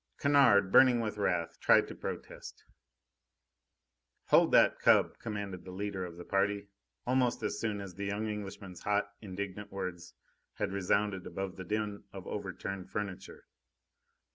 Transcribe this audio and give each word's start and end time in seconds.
Kennard, 0.19 0.71
burning 0.71 0.99
with 0.99 1.19
wrath, 1.19 1.59
tried 1.59 1.87
to 1.87 1.93
protest. 1.93 2.63
"Hold 4.29 4.51
that 4.51 4.79
cub!" 4.79 5.19
commanded 5.19 5.63
the 5.63 5.69
leader 5.69 6.03
of 6.05 6.17
the 6.17 6.25
party, 6.25 6.69
almost 7.05 7.43
as 7.43 7.59
soon 7.59 7.79
as 7.79 7.93
the 7.93 8.07
young 8.07 8.27
Englishman's 8.27 8.81
hot, 8.81 9.11
indignant 9.21 9.71
words 9.71 10.15
had 10.55 10.71
resounded 10.73 11.27
above 11.27 11.55
the 11.55 11.63
din 11.63 12.03
of 12.11 12.25
overturned 12.25 12.89
furniture. 12.89 13.45